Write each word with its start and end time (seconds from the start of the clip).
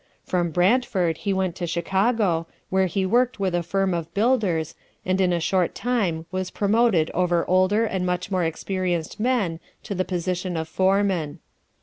From 0.25 0.49
Brantford 0.49 1.17
he 1.17 1.31
went 1.31 1.55
to 1.57 1.67
Chicago, 1.67 2.47
where 2.71 2.87
he 2.87 3.05
worked 3.05 3.39
with 3.39 3.53
a 3.53 3.61
firm 3.61 3.93
of 3.93 4.11
builders, 4.15 4.73
and 5.05 5.21
in 5.21 5.31
a 5.31 5.39
short 5.39 5.75
time 5.75 6.25
was 6.31 6.49
promoted 6.49 7.11
over 7.11 7.47
older 7.47 7.85
and 7.85 8.03
much 8.03 8.31
more 8.31 8.43
experienced 8.43 9.19
men 9.19 9.59
to 9.83 9.93
the 9.93 10.03
position 10.03 10.57
of 10.57 10.67
foreman. 10.67 11.37